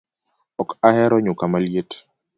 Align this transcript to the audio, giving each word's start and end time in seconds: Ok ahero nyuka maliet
Ok 0.61 0.69
ahero 0.89 1.15
nyuka 1.25 1.43
maliet 1.51 1.91